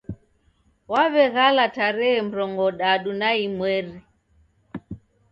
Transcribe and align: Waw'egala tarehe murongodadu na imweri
Waw'egala 0.91 1.65
tarehe 1.75 2.19
murongodadu 2.27 3.11
na 3.19 3.29
imweri 3.45 3.93